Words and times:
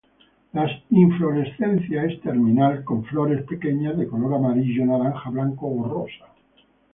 La 0.53 0.67
inflorescencia 0.89 2.05
es 2.05 2.19
terminal 2.21 2.83
con 2.83 3.03
flores 3.05 3.43
pequeñas 3.45 3.95
de 3.99 4.07
color 4.07 4.33
amarillo, 4.33 4.83
naranja, 4.83 5.29
blanco 5.29 5.67
o 5.67 5.87
rosa. 5.87 6.25